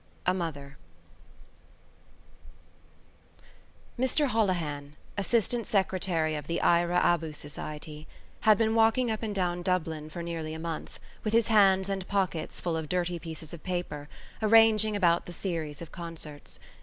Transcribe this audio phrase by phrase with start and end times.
[0.25, 0.77] A MOTHER
[3.99, 8.07] Mr Holohan, assistant secretary of the Eire Abu Society,
[8.39, 12.07] had been walking up and down Dublin for nearly a month, with his hands and
[12.07, 14.09] pockets full of dirty pieces of paper,
[14.41, 16.59] arranging about the series of concerts.